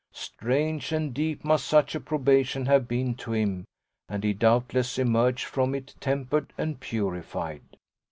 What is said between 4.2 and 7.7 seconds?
he doubtless emerged from it tempered and purified.